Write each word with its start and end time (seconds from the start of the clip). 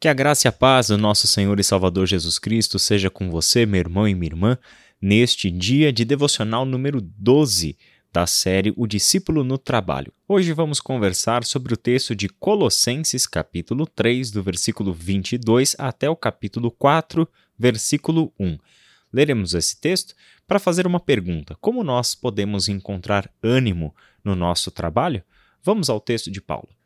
Que 0.00 0.06
a 0.06 0.14
graça 0.14 0.46
e 0.46 0.48
a 0.48 0.52
paz 0.52 0.86
do 0.86 0.96
nosso 0.96 1.26
Senhor 1.26 1.58
e 1.58 1.64
Salvador 1.64 2.06
Jesus 2.06 2.38
Cristo 2.38 2.78
seja 2.78 3.10
com 3.10 3.32
você, 3.32 3.66
meu 3.66 3.80
irmão 3.80 4.06
e 4.06 4.14
minha 4.14 4.30
irmã, 4.30 4.56
neste 5.02 5.50
dia 5.50 5.92
de 5.92 6.04
devocional 6.04 6.64
número 6.64 7.00
12 7.00 7.76
da 8.12 8.24
série 8.24 8.72
O 8.76 8.86
Discípulo 8.86 9.42
no 9.42 9.58
Trabalho. 9.58 10.12
Hoje 10.28 10.52
vamos 10.52 10.78
conversar 10.78 11.42
sobre 11.42 11.74
o 11.74 11.76
texto 11.76 12.14
de 12.14 12.28
Colossenses, 12.28 13.26
capítulo 13.26 13.88
3, 13.88 14.30
do 14.30 14.40
versículo 14.40 14.94
22 14.94 15.74
até 15.76 16.08
o 16.08 16.14
capítulo 16.14 16.70
4, 16.70 17.28
versículo 17.58 18.32
1. 18.38 18.56
Leremos 19.12 19.52
esse 19.52 19.80
texto 19.80 20.14
para 20.46 20.60
fazer 20.60 20.86
uma 20.86 21.00
pergunta: 21.00 21.56
como 21.60 21.82
nós 21.82 22.14
podemos 22.14 22.68
encontrar 22.68 23.28
ânimo 23.42 23.92
no 24.22 24.36
nosso 24.36 24.70
trabalho? 24.70 25.24
Vamos 25.60 25.90
ao 25.90 25.98
texto 25.98 26.30
de 26.30 26.40
Paulo. 26.40 26.77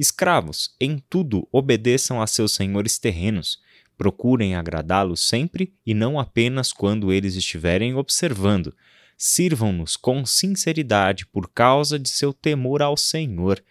Escravos, 0.00 0.74
em 0.80 0.96
tudo 1.10 1.46
obedeçam 1.52 2.22
a 2.22 2.26
seus 2.26 2.52
senhores 2.52 2.98
terrenos. 2.98 3.58
Procurem 3.98 4.54
agradá-los 4.54 5.20
sempre 5.28 5.74
e 5.84 5.92
não 5.92 6.18
apenas 6.18 6.72
quando 6.72 7.12
eles 7.12 7.36
estiverem 7.36 7.94
observando. 7.94 8.74
Sirvam-nos 9.14 9.98
com 9.98 10.24
sinceridade 10.24 11.26
por 11.26 11.50
causa 11.50 11.98
de 11.98 12.08
seu 12.08 12.32
temor 12.32 12.80
ao 12.80 12.96
Senhor. 12.96 13.62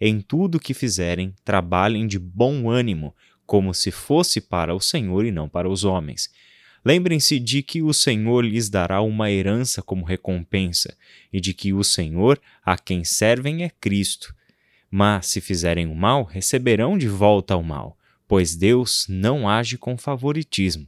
Em 0.00 0.20
tudo 0.20 0.60
que 0.60 0.72
fizerem, 0.72 1.34
trabalhem 1.44 2.06
de 2.06 2.16
bom 2.16 2.70
ânimo, 2.70 3.12
como 3.44 3.74
se 3.74 3.90
fosse 3.90 4.40
para 4.40 4.72
o 4.76 4.80
Senhor 4.80 5.24
e 5.24 5.32
não 5.32 5.48
para 5.48 5.68
os 5.68 5.82
homens. 5.82 6.30
Lembrem-se 6.84 7.40
de 7.40 7.60
que 7.60 7.82
o 7.82 7.92
Senhor 7.92 8.44
lhes 8.44 8.70
dará 8.70 9.00
uma 9.00 9.32
herança 9.32 9.82
como 9.82 10.04
recompensa, 10.04 10.96
e 11.32 11.40
de 11.40 11.52
que 11.52 11.72
o 11.72 11.82
Senhor 11.82 12.40
a 12.64 12.78
quem 12.78 13.02
servem 13.02 13.64
é 13.64 13.68
Cristo. 13.80 14.32
Mas 14.94 15.28
se 15.28 15.40
fizerem 15.40 15.86
o 15.86 15.94
mal, 15.94 16.22
receberão 16.22 16.98
de 16.98 17.08
volta 17.08 17.56
o 17.56 17.62
mal, 17.62 17.96
pois 18.28 18.54
Deus 18.54 19.06
não 19.08 19.48
age 19.48 19.78
com 19.78 19.96
favoritismo. 19.96 20.86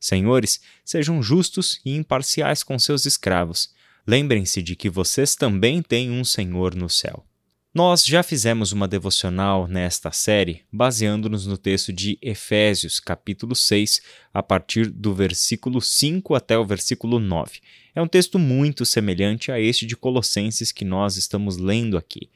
Senhores, 0.00 0.58
sejam 0.82 1.22
justos 1.22 1.78
e 1.84 1.94
imparciais 1.94 2.62
com 2.62 2.78
seus 2.78 3.04
escravos. 3.04 3.68
Lembrem-se 4.06 4.62
de 4.62 4.74
que 4.74 4.88
vocês 4.88 5.36
também 5.36 5.82
têm 5.82 6.10
um 6.10 6.24
Senhor 6.24 6.74
no 6.74 6.88
céu. 6.88 7.26
Nós 7.74 8.06
já 8.06 8.22
fizemos 8.22 8.72
uma 8.72 8.88
devocional 8.88 9.68
nesta 9.68 10.10
série, 10.12 10.62
baseando-nos 10.72 11.46
no 11.46 11.58
texto 11.58 11.92
de 11.92 12.18
Efésios, 12.22 13.00
capítulo 13.00 13.54
6, 13.54 14.00
a 14.32 14.42
partir 14.42 14.90
do 14.90 15.14
versículo 15.14 15.80
5 15.80 16.34
até 16.34 16.56
o 16.56 16.64
versículo 16.64 17.18
9. 17.18 17.60
É 17.94 18.00
um 18.00 18.08
texto 18.08 18.38
muito 18.38 18.86
semelhante 18.86 19.52
a 19.52 19.60
este 19.60 19.84
de 19.84 19.94
Colossenses 19.94 20.72
que 20.72 20.84
nós 20.84 21.18
estamos 21.18 21.58
lendo 21.58 21.98
aqui. 21.98 22.30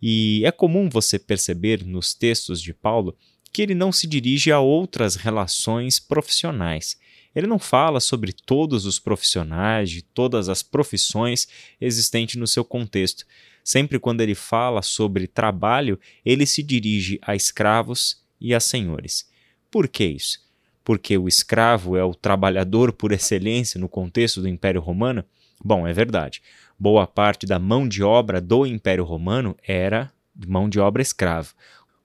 E 0.00 0.42
é 0.44 0.50
comum 0.50 0.88
você 0.88 1.18
perceber 1.18 1.84
nos 1.84 2.14
textos 2.14 2.60
de 2.60 2.74
Paulo 2.74 3.16
que 3.52 3.62
ele 3.62 3.74
não 3.74 3.90
se 3.90 4.06
dirige 4.06 4.52
a 4.52 4.60
outras 4.60 5.16
relações 5.16 5.98
profissionais. 5.98 6.98
Ele 7.34 7.46
não 7.46 7.58
fala 7.58 8.00
sobre 8.00 8.32
todos 8.32 8.86
os 8.86 8.98
profissionais, 8.98 9.90
de 9.90 10.02
todas 10.02 10.48
as 10.48 10.62
profissões 10.62 11.48
existentes 11.80 12.36
no 12.36 12.46
seu 12.46 12.64
contexto. 12.64 13.24
Sempre 13.62 13.98
quando 13.98 14.20
ele 14.20 14.34
fala 14.34 14.80
sobre 14.80 15.26
trabalho, 15.26 15.98
ele 16.24 16.46
se 16.46 16.62
dirige 16.62 17.18
a 17.22 17.34
escravos 17.34 18.22
e 18.40 18.54
a 18.54 18.60
senhores. 18.60 19.28
Por 19.70 19.88
que 19.88 20.04
isso? 20.04 20.40
Porque 20.84 21.18
o 21.18 21.28
escravo 21.28 21.96
é 21.96 22.04
o 22.04 22.14
trabalhador 22.14 22.92
por 22.92 23.12
excelência 23.12 23.80
no 23.80 23.88
contexto 23.88 24.40
do 24.40 24.48
Império 24.48 24.80
Romano? 24.80 25.24
Bom, 25.64 25.86
é 25.86 25.92
verdade. 25.92 26.42
Boa 26.78 27.06
parte 27.06 27.46
da 27.46 27.58
mão 27.58 27.88
de 27.88 28.02
obra 28.02 28.40
do 28.40 28.66
Império 28.66 29.04
Romano 29.04 29.56
era 29.66 30.12
mão 30.46 30.68
de 30.68 30.78
obra 30.78 31.00
escrava. 31.00 31.48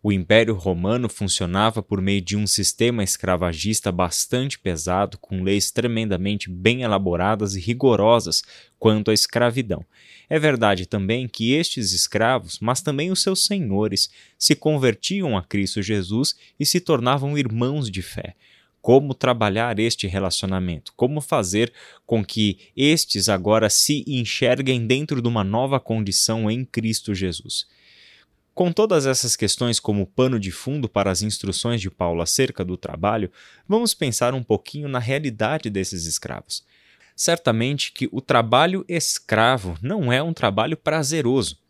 O 0.04 0.12
Império 0.12 0.56
Romano 0.56 1.08
funcionava 1.08 1.84
por 1.84 2.02
meio 2.02 2.22
de 2.22 2.36
um 2.36 2.48
sistema 2.48 3.04
escravagista 3.04 3.92
bastante 3.92 4.58
pesado, 4.58 5.16
com 5.20 5.44
leis 5.44 5.70
tremendamente 5.70 6.50
bem 6.50 6.82
elaboradas 6.82 7.56
e 7.56 7.60
rigorosas 7.60 8.42
quanto 8.80 9.12
à 9.12 9.14
escravidão. 9.14 9.86
É 10.28 10.40
verdade 10.40 10.88
também 10.88 11.28
que 11.28 11.54
estes 11.54 11.92
escravos, 11.92 12.58
mas 12.60 12.82
também 12.82 13.12
os 13.12 13.22
seus 13.22 13.46
senhores, 13.46 14.10
se 14.40 14.56
convertiam 14.56 15.38
a 15.38 15.44
Cristo 15.44 15.84
Jesus 15.84 16.36
e 16.60 16.66
se 16.66 16.80
tornavam 16.80 17.38
irmãos 17.38 17.92
de 17.92 18.02
fé 18.02 18.36
como 18.82 19.14
trabalhar 19.14 19.80
este 19.80 20.08
relacionamento, 20.08 20.92
como 20.96 21.22
fazer 21.22 21.72
com 22.06 22.26
que 22.26 22.72
estes 22.76 23.30
agora 23.30 23.70
se 23.70 24.04
enxerguem 24.08 24.88
dentro 24.88 25.22
de 25.22 25.28
uma 25.28 25.44
nova 25.44 25.80
condição 25.80 26.50
em 26.50 26.66
Cristo 26.66 27.14
Jesus. 27.14 27.68
Com 28.54 28.72
todas 28.72 29.06
essas 29.06 29.36
questões 29.36 29.80
como 29.80 30.06
pano 30.06 30.40
de 30.40 30.52
fundo 30.52 30.90
para 30.90 31.10
as 31.10 31.22
instruções 31.22 31.80
de 31.80 31.90
Paulo 31.90 32.22
acerca 32.22 32.66
do 32.66 32.76
trabalho, 32.76 33.32
vamos 33.68 33.94
pensar 33.94 34.34
um 34.34 34.44
pouquinho 34.44 34.90
na 34.90 35.00
realidade 35.00 35.70
desses 35.70 36.06
escravos. 36.06 36.64
Certamente 37.16 37.92
que 37.92 38.10
o 38.12 38.20
trabalho 38.20 38.84
escravo 38.90 39.78
não 39.82 40.12
é 40.12 40.22
um 40.22 40.34
trabalho 40.34 40.76
prazeroso. 40.76 41.61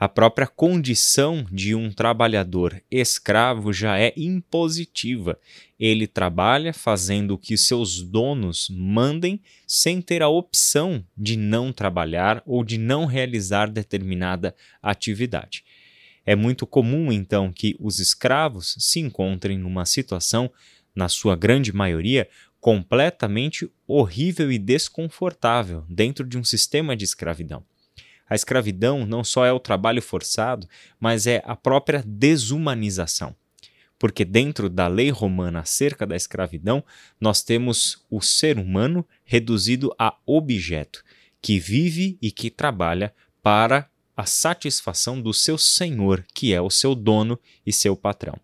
A 0.00 0.08
própria 0.08 0.46
condição 0.46 1.44
de 1.50 1.74
um 1.74 1.90
trabalhador 1.90 2.80
escravo 2.88 3.72
já 3.72 3.98
é 3.98 4.12
impositiva. 4.16 5.36
Ele 5.76 6.06
trabalha 6.06 6.72
fazendo 6.72 7.32
o 7.32 7.38
que 7.38 7.58
seus 7.58 8.00
donos 8.00 8.68
mandem 8.70 9.40
sem 9.66 10.00
ter 10.00 10.22
a 10.22 10.28
opção 10.28 11.04
de 11.16 11.36
não 11.36 11.72
trabalhar 11.72 12.40
ou 12.46 12.62
de 12.62 12.78
não 12.78 13.06
realizar 13.06 13.68
determinada 13.68 14.54
atividade. 14.80 15.64
É 16.24 16.36
muito 16.36 16.64
comum, 16.64 17.10
então, 17.10 17.52
que 17.52 17.74
os 17.80 17.98
escravos 17.98 18.76
se 18.78 19.00
encontrem 19.00 19.58
numa 19.58 19.84
situação, 19.84 20.48
na 20.94 21.08
sua 21.08 21.34
grande 21.34 21.72
maioria, 21.72 22.28
completamente 22.60 23.68
horrível 23.84 24.52
e 24.52 24.60
desconfortável 24.60 25.84
dentro 25.88 26.24
de 26.24 26.38
um 26.38 26.44
sistema 26.44 26.94
de 26.94 27.04
escravidão. 27.04 27.64
A 28.28 28.34
escravidão 28.34 29.06
não 29.06 29.24
só 29.24 29.44
é 29.44 29.52
o 29.52 29.60
trabalho 29.60 30.02
forçado, 30.02 30.68
mas 31.00 31.26
é 31.26 31.42
a 31.44 31.56
própria 31.56 32.02
desumanização. 32.06 33.34
Porque 33.98 34.24
dentro 34.24 34.68
da 34.68 34.86
lei 34.86 35.10
romana 35.10 35.60
acerca 35.60 36.06
da 36.06 36.14
escravidão, 36.14 36.84
nós 37.20 37.42
temos 37.42 38.04
o 38.10 38.20
ser 38.20 38.58
humano 38.58 39.06
reduzido 39.24 39.92
a 39.98 40.16
objeto, 40.24 41.04
que 41.42 41.58
vive 41.58 42.16
e 42.22 42.30
que 42.30 42.50
trabalha 42.50 43.12
para 43.42 43.88
a 44.16 44.26
satisfação 44.26 45.20
do 45.20 45.32
seu 45.32 45.56
senhor, 45.56 46.24
que 46.34 46.52
é 46.52 46.60
o 46.60 46.70
seu 46.70 46.94
dono 46.94 47.38
e 47.64 47.72
seu 47.72 47.96
patrão. 47.96 48.38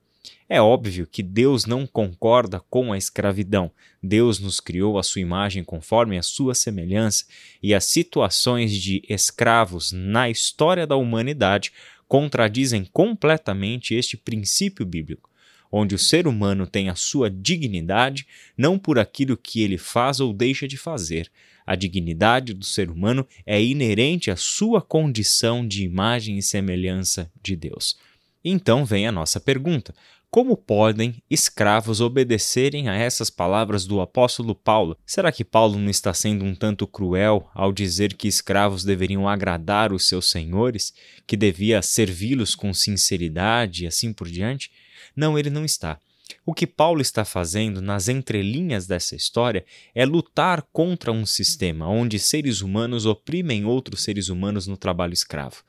É 0.55 0.61
óbvio 0.61 1.05
que 1.05 1.21
Deus 1.21 1.67
não 1.67 1.85
concorda 1.85 2.61
com 2.71 2.93
a 2.93 2.97
escravidão. 2.97 3.73
Deus 4.01 4.39
nos 4.39 4.61
criou 4.61 5.01
a 5.01 5.03
sua 5.03 5.21
imagem 5.21 5.65
conforme 5.65 6.17
a 6.17 6.23
sua 6.23 6.55
semelhança, 6.55 7.25
e 7.61 7.75
as 7.75 7.87
situações 7.87 8.73
de 8.73 9.03
escravos 9.09 9.91
na 9.91 10.31
história 10.31 10.87
da 10.87 10.95
humanidade 10.95 11.73
contradizem 12.07 12.85
completamente 12.85 13.97
este 13.97 14.17
princípio 14.17 14.87
bíblico, 14.87 15.29
onde 15.73 15.93
o 15.93 15.99
ser 15.99 16.29
humano 16.29 16.69
tem 16.69 16.89
a 16.89 16.95
sua 16.95 17.29
dignidade 17.29 18.25
não 18.57 18.79
por 18.79 18.97
aquilo 18.97 19.37
que 19.37 19.61
ele 19.61 19.77
faz 19.77 20.21
ou 20.21 20.33
deixa 20.33 20.69
de 20.69 20.77
fazer. 20.77 21.29
A 21.67 21.75
dignidade 21.75 22.55
do 22.55 22.65
ser 22.65 22.93
humano 22.93 23.27
é 23.45 23.61
inerente 23.61 24.31
à 24.31 24.37
sua 24.37 24.81
condição 24.81 25.67
de 25.67 25.83
imagem 25.83 26.39
e 26.39 26.43
semelhança 26.43 27.29
de 27.43 27.57
Deus. 27.57 27.97
Então 28.45 28.85
vem 28.85 29.07
a 29.07 29.13
nossa 29.13 29.41
pergunta: 29.41 29.95
como 30.35 30.57
podem 30.57 31.23
escravos 31.31 32.01
obedecerem 32.01 32.89
a 32.89 32.95
essas 32.97 33.31
palavras 33.31 33.87
do 33.87 34.01
apóstolo 34.01 34.53
Paulo? 34.53 34.99
Será 35.07 35.31
que 35.31 35.45
Paulo 35.45 35.79
não 35.79 35.89
está 35.89 36.13
sendo 36.13 36.45
um 36.45 36.57
tanto 36.57 36.89
cruel 36.89 37.49
ao 37.55 37.73
dizer 37.73 38.15
que 38.15 38.27
escravos 38.27 38.83
deveriam 38.83 39.29
agradar 39.29 39.93
os 39.93 40.09
seus 40.09 40.29
senhores, 40.29 40.93
que 41.25 41.37
devia 41.37 41.81
servi-los 41.83 42.57
com 42.57 42.75
sinceridade 42.75 43.85
e 43.85 43.87
assim 43.87 44.13
por 44.13 44.29
diante? 44.29 44.73
Não, 45.15 45.39
ele 45.39 45.51
não 45.51 45.65
está. 45.65 46.01
O 46.45 46.53
que 46.53 46.67
Paulo 46.67 47.01
está 47.01 47.25
fazendo 47.25 47.81
nas 47.81 48.09
entrelinhas 48.09 48.89
dessa 48.89 49.15
história 49.15 49.65
é 49.95 50.05
lutar 50.05 50.63
contra 50.73 51.13
um 51.13 51.25
sistema 51.25 51.89
onde 51.89 52.19
seres 52.19 52.61
humanos 52.61 53.07
oprimem 53.07 53.65
outros 53.65 54.03
seres 54.03 54.29
humanos 54.29 54.67
no 54.67 54.77
trabalho 54.77 55.13
escravo. 55.13 55.63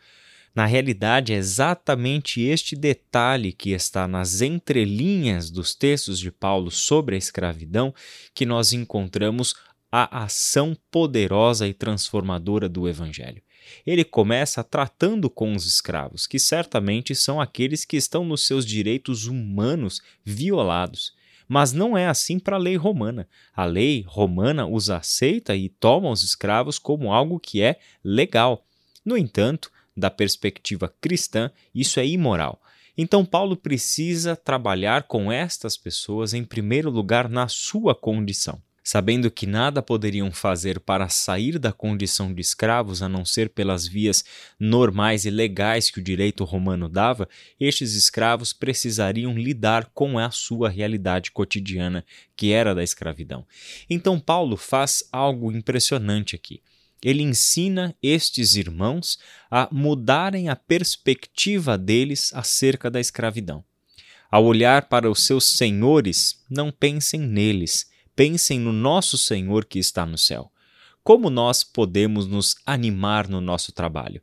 Na 0.55 0.65
realidade, 0.65 1.33
é 1.33 1.35
exatamente 1.35 2.41
este 2.41 2.77
detalhe 2.77 3.51
que 3.51 3.71
está 3.71 4.07
nas 4.07 4.39
entrelinhas 4.39 5.51
dos 5.51 5.75
textos 5.75 6.17
de 6.17 6.31
Paulo 6.31 6.71
sobre 6.71 7.15
a 7.15 7.17
escravidão 7.17 7.93
que 8.33 8.45
nós 8.45 8.71
encontramos 8.71 9.53
a 9.91 10.23
ação 10.23 10.75
poderosa 10.89 11.67
e 11.67 11.73
transformadora 11.73 12.69
do 12.69 12.87
Evangelho. 12.87 13.43
Ele 13.85 14.05
começa 14.05 14.63
tratando 14.63 15.29
com 15.29 15.53
os 15.53 15.65
escravos, 15.65 16.25
que 16.25 16.39
certamente 16.39 17.13
são 17.13 17.41
aqueles 17.41 17.83
que 17.83 17.97
estão 17.97 18.23
nos 18.23 18.45
seus 18.45 18.65
direitos 18.65 19.25
humanos 19.25 20.01
violados. 20.23 21.13
Mas 21.47 21.73
não 21.73 21.97
é 21.97 22.07
assim 22.07 22.39
para 22.39 22.55
a 22.55 22.59
lei 22.59 22.77
romana. 22.77 23.27
A 23.53 23.65
lei 23.65 24.05
romana 24.07 24.65
os 24.65 24.89
aceita 24.89 25.55
e 25.55 25.67
toma 25.67 26.09
os 26.09 26.23
escravos 26.23 26.79
como 26.79 27.11
algo 27.11 27.39
que 27.39 27.61
é 27.61 27.77
legal. 28.03 28.65
No 29.03 29.17
entanto, 29.17 29.69
da 29.95 30.09
perspectiva 30.09 30.93
cristã, 30.99 31.51
isso 31.73 31.99
é 31.99 32.05
imoral. 32.05 32.61
Então, 32.97 33.25
Paulo 33.25 33.57
precisa 33.57 34.35
trabalhar 34.35 35.03
com 35.03 35.31
estas 35.31 35.75
pessoas, 35.75 36.33
em 36.33 36.43
primeiro 36.43 36.89
lugar, 36.89 37.27
na 37.27 37.47
sua 37.47 37.93
condição. 37.93 38.61
Sabendo 38.87 39.31
que 39.31 39.47
nada 39.47 39.81
poderiam 39.81 40.31
fazer 40.31 40.79
para 40.79 41.09
sair 41.09 41.57
da 41.57 41.73
condição 41.73 42.31
de 42.31 42.39
escravos 42.39 43.01
a 43.01 43.09
não 43.09 43.25
ser 43.25 43.49
pelas 43.49 43.87
vias 43.87 44.23
normais 44.59 45.25
e 45.25 45.31
legais 45.31 45.89
que 45.89 45.99
o 45.99 46.03
direito 46.03 46.43
romano 46.43 46.87
dava, 46.87 47.27
estes 47.59 47.95
escravos 47.95 48.53
precisariam 48.53 49.35
lidar 49.35 49.89
com 49.91 50.19
a 50.19 50.29
sua 50.29 50.69
realidade 50.69 51.31
cotidiana, 51.31 52.05
que 52.35 52.51
era 52.51 52.75
da 52.75 52.83
escravidão. 52.83 53.45
Então, 53.89 54.19
Paulo 54.19 54.55
faz 54.55 55.03
algo 55.11 55.51
impressionante 55.51 56.35
aqui 56.35 56.61
ele 57.03 57.23
ensina 57.23 57.95
estes 58.01 58.55
irmãos 58.55 59.17
a 59.49 59.67
mudarem 59.71 60.49
a 60.49 60.55
perspectiva 60.55 61.77
deles 61.77 62.31
acerca 62.33 62.89
da 62.89 62.99
escravidão. 62.99 63.63
Ao 64.31 64.43
olhar 64.43 64.89
para 64.89 65.09
os 65.09 65.25
seus 65.25 65.45
senhores, 65.45 66.43
não 66.49 66.71
pensem 66.71 67.21
neles, 67.21 67.89
pensem 68.15 68.59
no 68.59 68.73
nosso 68.73 69.17
Senhor 69.17 69.65
que 69.65 69.79
está 69.79 70.05
no 70.05 70.17
céu. 70.17 70.51
Como 71.03 71.29
nós 71.29 71.63
podemos 71.63 72.25
nos 72.25 72.55
animar 72.65 73.27
no 73.27 73.39
nosso 73.39 73.71
trabalho? 73.71 74.21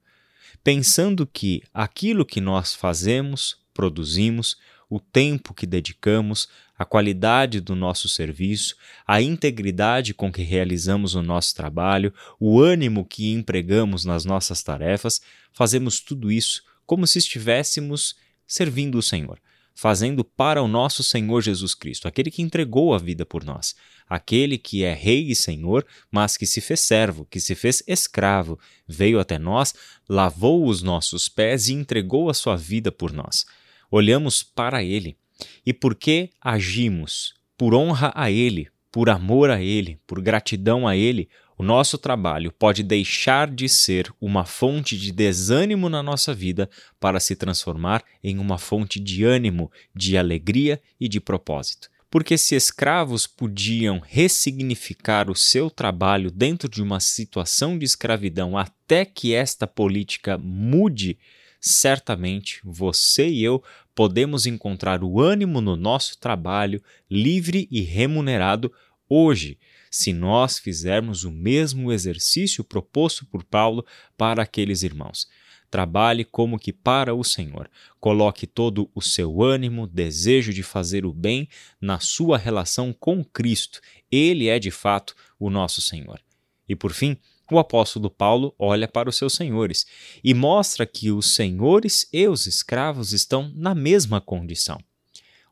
Pensando 0.64 1.26
que 1.26 1.62
aquilo 1.72 2.26
que 2.26 2.40
nós 2.40 2.74
fazemos, 2.74 3.56
produzimos, 3.72 4.56
o 4.88 5.00
tempo 5.00 5.54
que 5.54 5.66
dedicamos, 5.66 6.48
a 6.78 6.84
qualidade 6.84 7.60
do 7.60 7.74
nosso 7.74 8.08
serviço, 8.08 8.76
a 9.06 9.20
integridade 9.20 10.14
com 10.14 10.32
que 10.32 10.42
realizamos 10.42 11.14
o 11.14 11.22
nosso 11.22 11.54
trabalho, 11.54 12.12
o 12.40 12.60
ânimo 12.60 13.04
que 13.04 13.32
empregamos 13.32 14.04
nas 14.04 14.24
nossas 14.24 14.62
tarefas, 14.62 15.20
fazemos 15.52 16.00
tudo 16.00 16.30
isso 16.30 16.62
como 16.86 17.06
se 17.06 17.18
estivéssemos 17.18 18.16
servindo 18.46 18.98
o 18.98 19.02
Senhor, 19.02 19.38
fazendo 19.74 20.24
para 20.24 20.62
o 20.62 20.68
nosso 20.68 21.02
Senhor 21.02 21.40
Jesus 21.40 21.74
Cristo, 21.74 22.08
aquele 22.08 22.30
que 22.30 22.42
entregou 22.42 22.94
a 22.94 22.98
vida 22.98 23.24
por 23.24 23.44
nós, 23.44 23.74
aquele 24.08 24.58
que 24.58 24.84
é 24.84 24.92
Rei 24.92 25.30
e 25.30 25.34
Senhor, 25.34 25.86
mas 26.10 26.36
que 26.36 26.46
se 26.46 26.60
fez 26.60 26.80
servo, 26.80 27.26
que 27.30 27.40
se 27.40 27.54
fez 27.54 27.82
escravo, 27.86 28.58
veio 28.86 29.20
até 29.20 29.38
nós, 29.38 29.74
lavou 30.08 30.66
os 30.66 30.82
nossos 30.82 31.28
pés 31.28 31.68
e 31.68 31.72
entregou 31.72 32.28
a 32.28 32.34
sua 32.34 32.56
vida 32.56 32.90
por 32.90 33.12
nós 33.12 33.46
olhamos 33.92 34.42
para 34.42 34.82
Ele. 34.82 35.18
E 35.64 35.72
por 35.72 35.94
que 35.94 36.30
agimos? 36.40 37.34
Por 37.56 37.74
honra 37.74 38.12
a 38.14 38.30
Ele, 38.30 38.68
por 38.90 39.08
amor 39.08 39.50
a 39.50 39.62
Ele, 39.62 39.98
por 40.06 40.20
gratidão 40.20 40.86
a 40.86 40.96
Ele, 40.96 41.28
o 41.56 41.62
nosso 41.62 41.96
trabalho 41.96 42.50
pode 42.50 42.82
deixar 42.82 43.48
de 43.48 43.68
ser 43.68 44.12
uma 44.20 44.44
fonte 44.44 44.98
de 44.98 45.12
desânimo 45.12 45.88
na 45.88 46.02
nossa 46.02 46.34
vida 46.34 46.68
para 46.98 47.20
se 47.20 47.36
transformar 47.36 48.02
em 48.22 48.38
uma 48.38 48.58
fonte 48.58 48.98
de 48.98 49.24
ânimo, 49.24 49.70
de 49.94 50.18
alegria 50.18 50.80
e 50.98 51.08
de 51.08 51.20
propósito. 51.20 51.88
Porque 52.10 52.36
se 52.36 52.54
escravos 52.54 53.26
podiam 53.26 54.02
ressignificar 54.04 55.30
o 55.30 55.36
seu 55.36 55.70
trabalho 55.70 56.30
dentro 56.30 56.68
de 56.68 56.82
uma 56.82 57.00
situação 57.00 57.78
de 57.78 57.84
escravidão 57.84 58.58
até 58.58 59.04
que 59.04 59.32
esta 59.32 59.66
política 59.66 60.36
mude, 60.36 61.16
certamente 61.60 62.60
você 62.64 63.28
e 63.28 63.42
eu 63.42 63.62
podemos 63.94 64.46
encontrar 64.46 65.02
o 65.02 65.20
ânimo 65.20 65.60
no 65.60 65.76
nosso 65.76 66.18
trabalho, 66.18 66.82
livre 67.10 67.68
e 67.70 67.80
remunerado, 67.80 68.72
hoje, 69.08 69.58
se 69.90 70.12
nós 70.12 70.58
fizermos 70.58 71.24
o 71.24 71.30
mesmo 71.30 71.92
exercício 71.92 72.64
proposto 72.64 73.26
por 73.26 73.44
Paulo 73.44 73.84
para 74.16 74.42
aqueles 74.42 74.82
irmãos. 74.82 75.28
Trabalhe 75.70 76.24
como 76.24 76.58
que 76.58 76.72
para 76.72 77.14
o 77.14 77.24
Senhor. 77.24 77.70
Coloque 77.98 78.46
todo 78.46 78.90
o 78.94 79.00
seu 79.00 79.42
ânimo, 79.42 79.86
desejo 79.86 80.52
de 80.52 80.62
fazer 80.62 81.06
o 81.06 81.12
bem 81.12 81.48
na 81.80 81.98
sua 81.98 82.36
relação 82.36 82.92
com 82.92 83.24
Cristo. 83.24 83.80
Ele 84.10 84.48
é 84.48 84.58
de 84.58 84.70
fato 84.70 85.14
o 85.38 85.48
nosso 85.48 85.80
Senhor. 85.80 86.20
E 86.68 86.76
por 86.76 86.92
fim, 86.92 87.16
o 87.52 87.58
apóstolo 87.58 88.10
Paulo 88.10 88.54
olha 88.58 88.88
para 88.88 89.08
os 89.08 89.16
seus 89.16 89.34
senhores 89.34 89.86
e 90.22 90.34
mostra 90.34 90.86
que 90.86 91.10
os 91.10 91.34
senhores 91.34 92.08
e 92.12 92.26
os 92.26 92.46
escravos 92.46 93.12
estão 93.12 93.52
na 93.54 93.74
mesma 93.74 94.20
condição. 94.20 94.78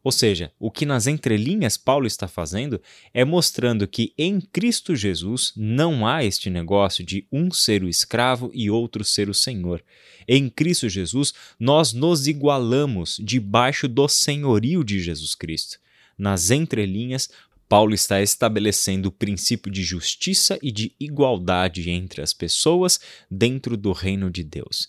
Ou 0.02 0.10
seja, 0.10 0.50
o 0.58 0.70
que 0.70 0.86
nas 0.86 1.06
entrelinhas 1.06 1.76
Paulo 1.76 2.06
está 2.06 2.26
fazendo 2.26 2.80
é 3.12 3.22
mostrando 3.22 3.86
que 3.86 4.14
em 4.16 4.40
Cristo 4.40 4.96
Jesus 4.96 5.52
não 5.54 6.06
há 6.06 6.24
este 6.24 6.48
negócio 6.48 7.04
de 7.04 7.26
um 7.30 7.50
ser 7.50 7.82
o 7.82 7.88
escravo 7.88 8.50
e 8.54 8.70
outro 8.70 9.04
ser 9.04 9.28
o 9.28 9.34
senhor. 9.34 9.84
Em 10.26 10.48
Cristo 10.48 10.88
Jesus, 10.88 11.34
nós 11.58 11.92
nos 11.92 12.26
igualamos 12.26 13.20
debaixo 13.22 13.86
do 13.86 14.08
senhorio 14.08 14.82
de 14.82 15.00
Jesus 15.00 15.34
Cristo. 15.34 15.78
Nas 16.16 16.50
entrelinhas, 16.50 17.28
Paulo 17.70 17.94
está 17.94 18.20
estabelecendo 18.20 19.10
o 19.10 19.12
princípio 19.12 19.70
de 19.70 19.84
justiça 19.84 20.58
e 20.60 20.72
de 20.72 20.92
igualdade 20.98 21.88
entre 21.88 22.20
as 22.20 22.32
pessoas 22.32 22.98
dentro 23.30 23.76
do 23.76 23.92
reino 23.92 24.28
de 24.28 24.42
Deus. 24.42 24.88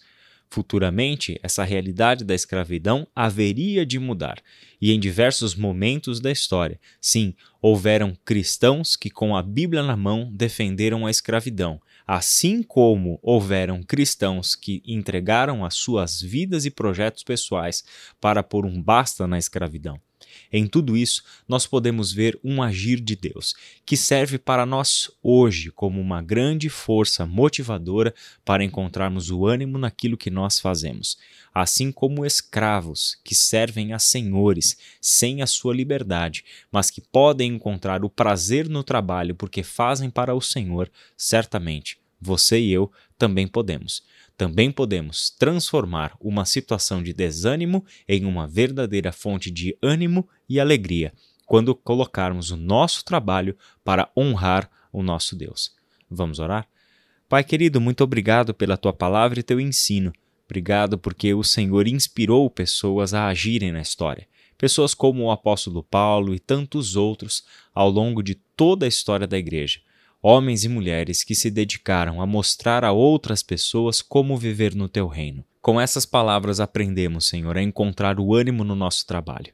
Futuramente, 0.49 1.39
essa 1.43 1.63
realidade 1.63 2.25
da 2.25 2.33
escravidão 2.33 3.07
haveria 3.15 3.85
de 3.85 3.99
mudar, 3.99 4.41
e 4.81 4.91
em 4.91 4.99
diversos 4.99 5.53
momentos 5.53 6.19
da 6.19 6.31
história, 6.31 6.79
sim, 6.99 7.35
houveram 7.61 8.17
cristãos 8.25 8.95
que, 8.95 9.11
com 9.11 9.35
a 9.35 9.43
Bíblia 9.43 9.83
na 9.83 9.95
mão, 9.95 10.31
defenderam 10.33 11.05
a 11.05 11.11
escravidão, 11.11 11.79
assim 12.07 12.63
como 12.63 13.19
houveram 13.21 13.83
cristãos 13.83 14.55
que 14.55 14.81
entregaram 14.87 15.63
as 15.63 15.75
suas 15.75 16.19
vidas 16.19 16.65
e 16.65 16.71
projetos 16.71 17.21
pessoais 17.21 17.83
para 18.19 18.41
pôr 18.41 18.65
um 18.65 18.81
basta 18.81 19.27
na 19.27 19.37
escravidão. 19.37 20.01
Em 20.51 20.67
tudo 20.67 20.95
isso, 20.97 21.23
nós 21.47 21.65
podemos 21.65 22.11
ver 22.11 22.39
um 22.43 22.61
agir 22.61 22.99
de 22.99 23.15
Deus, 23.15 23.53
que 23.85 23.97
serve 23.97 24.37
para 24.37 24.65
nós 24.65 25.11
hoje 25.21 25.71
como 25.71 25.99
uma 25.99 26.21
grande 26.21 26.69
força 26.69 27.25
motivadora 27.25 28.13
para 28.43 28.63
encontrarmos 28.63 29.29
o 29.29 29.45
ânimo 29.45 29.77
naquilo 29.77 30.17
que 30.17 30.29
nós 30.29 30.59
fazemos, 30.59 31.17
assim 31.53 31.91
como 31.91 32.25
escravos 32.25 33.17
que 33.23 33.35
servem 33.35 33.93
a 33.93 33.99
senhores 33.99 34.77
sem 34.99 35.41
a 35.41 35.47
sua 35.47 35.73
liberdade, 35.73 36.43
mas 36.71 36.89
que 36.89 37.01
podem 37.01 37.55
encontrar 37.55 38.03
o 38.03 38.09
prazer 38.09 38.69
no 38.69 38.83
trabalho 38.83 39.35
porque 39.35 39.63
fazem 39.63 40.09
para 40.09 40.33
o 40.33 40.41
Senhor, 40.41 40.91
certamente 41.17 42.01
você 42.21 42.59
e 42.59 42.71
eu 42.71 42.91
também 43.17 43.47
podemos 43.47 44.03
também 44.41 44.71
podemos 44.71 45.29
transformar 45.29 46.17
uma 46.19 46.45
situação 46.45 47.03
de 47.03 47.13
desânimo 47.13 47.85
em 48.07 48.25
uma 48.25 48.47
verdadeira 48.47 49.11
fonte 49.11 49.51
de 49.51 49.77
ânimo 49.79 50.27
e 50.49 50.59
alegria 50.59 51.13
quando 51.45 51.75
colocarmos 51.75 52.49
o 52.49 52.57
nosso 52.57 53.05
trabalho 53.05 53.55
para 53.83 54.09
honrar 54.17 54.67
o 54.91 55.03
nosso 55.03 55.35
Deus. 55.35 55.75
Vamos 56.09 56.39
orar? 56.39 56.67
Pai 57.29 57.43
querido, 57.43 57.79
muito 57.79 58.03
obrigado 58.03 58.51
pela 58.51 58.77
tua 58.77 58.91
palavra 58.91 59.39
e 59.39 59.43
teu 59.43 59.59
ensino. 59.59 60.11
Obrigado 60.45 60.97
porque 60.97 61.35
o 61.35 61.43
Senhor 61.43 61.87
inspirou 61.87 62.49
pessoas 62.49 63.13
a 63.13 63.27
agirem 63.27 63.71
na 63.71 63.81
história. 63.81 64.27
Pessoas 64.57 64.95
como 64.95 65.25
o 65.25 65.31
apóstolo 65.31 65.83
Paulo 65.83 66.33
e 66.33 66.39
tantos 66.39 66.95
outros 66.95 67.43
ao 67.75 67.91
longo 67.91 68.23
de 68.23 68.33
toda 68.33 68.87
a 68.87 68.89
história 68.89 69.27
da 69.27 69.37
igreja 69.37 69.81
homens 70.21 70.63
e 70.63 70.69
mulheres 70.69 71.23
que 71.23 71.33
se 71.33 71.49
dedicaram 71.49 72.21
a 72.21 72.25
mostrar 72.25 72.83
a 72.83 72.91
outras 72.91 73.41
pessoas 73.41 74.01
como 74.01 74.37
viver 74.37 74.75
no 74.75 74.87
teu 74.87 75.07
reino. 75.07 75.43
Com 75.61 75.79
essas 75.79 76.05
palavras 76.05 76.59
aprendemos, 76.59 77.27
Senhor, 77.27 77.57
a 77.57 77.61
encontrar 77.61 78.19
o 78.19 78.33
ânimo 78.33 78.63
no 78.63 78.75
nosso 78.75 79.05
trabalho. 79.05 79.53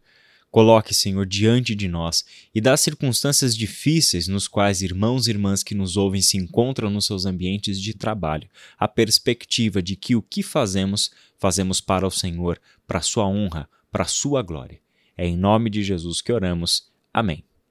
Coloque, 0.50 0.94
Senhor, 0.94 1.26
diante 1.26 1.76
de 1.76 1.88
nós 1.88 2.26
e 2.56 2.62
das 2.62 2.82
circunstâncias 2.82 3.56
difíceis 3.56 4.28
nos 4.28 4.48
quais 4.48 4.82
irmãos 4.82 5.28
e 5.28 5.32
irmãs 5.32 5.62
que 5.62 5.76
nos 5.76 5.98
ouvem 5.98 6.22
se 6.22 6.38
encontram 6.38 6.90
nos 6.90 7.06
seus 7.06 7.26
ambientes 7.26 7.80
de 7.80 7.94
trabalho, 7.94 8.50
a 8.78 8.88
perspectiva 8.88 9.82
de 9.82 9.96
que 9.96 10.16
o 10.16 10.22
que 10.22 10.42
fazemos, 10.42 11.12
fazemos 11.38 11.82
para 11.82 12.08
o 12.08 12.12
Senhor, 12.12 12.60
para 12.88 13.00
a 13.00 13.04
sua 13.04 13.28
honra, 13.28 13.70
para 13.92 14.04
a 14.04 14.08
sua 14.08 14.42
glória. 14.42 14.80
É 15.18 15.28
em 15.28 15.36
nome 15.36 15.70
de 15.70 15.84
Jesus 15.84 16.22
que 16.22 16.32
oramos. 16.32 16.90
Amém. 17.14 17.47